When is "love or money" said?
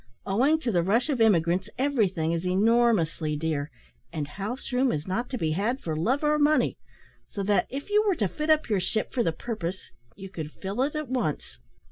5.95-6.75